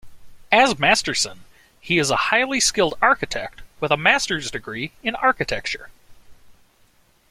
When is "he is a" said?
1.79-2.15